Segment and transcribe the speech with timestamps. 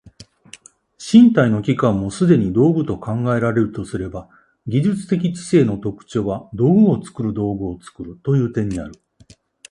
[0.97, 4.27] 身体の器官もすでに道具と考えられるとすれば、
[4.65, 8.93] 技術的知性の特徴は道具を作る道具を作るという点にある。